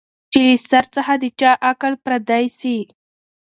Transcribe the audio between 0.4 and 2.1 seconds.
له سر څخه د چا عقل